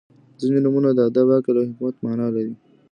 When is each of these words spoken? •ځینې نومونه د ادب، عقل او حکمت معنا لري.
•ځینې 0.39 0.59
نومونه 0.65 0.89
د 0.93 0.99
ادب، 1.09 1.27
عقل 1.37 1.55
او 1.59 1.65
حکمت 1.69 1.95
معنا 2.05 2.27
لري. 2.35 2.53